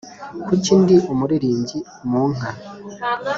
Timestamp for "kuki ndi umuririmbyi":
0.45-1.79